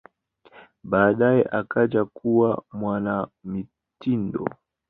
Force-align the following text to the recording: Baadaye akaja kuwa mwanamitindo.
Baadaye 0.83 1.41
akaja 1.59 2.05
kuwa 2.05 2.63
mwanamitindo. 2.71 4.45